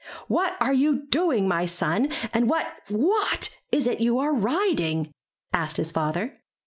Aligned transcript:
'*What 0.27 0.57
are 0.59 0.73
you 0.73 1.05
doing, 1.05 1.47
my 1.47 1.67
son, 1.67 2.11
and 2.33 2.49
what, 2.49 2.65
what 2.87 3.55
is 3.71 3.85
it 3.85 4.01
you 4.01 4.17
are 4.17 4.33
riding?" 4.33 5.11
asked 5.53 5.77
his 5.77 5.91
father. 5.91 6.41